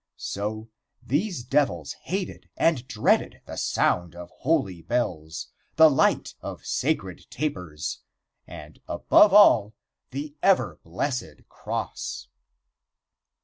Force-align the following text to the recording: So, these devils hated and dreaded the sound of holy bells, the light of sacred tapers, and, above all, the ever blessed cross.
So, 0.17 0.67
these 1.05 1.43
devils 1.43 1.93
hated 1.93 2.49
and 2.57 2.87
dreaded 2.87 3.41
the 3.45 3.55
sound 3.55 4.15
of 4.15 4.31
holy 4.39 4.81
bells, 4.81 5.49
the 5.75 5.91
light 5.91 6.33
of 6.41 6.65
sacred 6.65 7.27
tapers, 7.29 7.99
and, 8.47 8.79
above 8.87 9.31
all, 9.31 9.75
the 10.09 10.33
ever 10.41 10.79
blessed 10.83 11.47
cross. 11.49 12.29